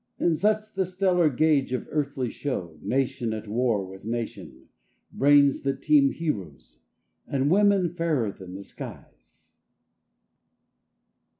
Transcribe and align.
Is 0.17 0.41
such 0.41 0.73
the 0.73 0.83
stellar 0.83 1.29
gauge 1.29 1.71
of 1.73 1.87
earthly 1.91 2.31
show, 2.31 2.79
Nation 2.81 3.33
at 3.33 3.47
war 3.47 3.85
with 3.85 4.03
nation, 4.03 4.67
brains 5.11 5.61
that 5.61 5.83
teem, 5.83 6.09
Heroes, 6.09 6.79
and 7.27 7.51
women 7.51 7.87
fairer 7.93 8.31
than 8.31 8.55
the 8.55 8.63
skies? 8.63 9.51